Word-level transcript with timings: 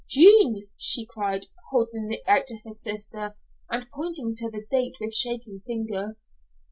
"Jean," 0.09 0.67
she 0.77 1.05
cried, 1.05 1.45
holding 1.69 2.11
it 2.11 2.23
out 2.27 2.47
to 2.47 2.57
her 2.65 2.73
sister 2.73 3.37
and 3.69 3.87
pointing 3.93 4.33
to 4.33 4.49
the 4.49 4.65
date 4.71 4.95
with 4.99 5.13
shaking 5.13 5.61
finger. 5.63 6.17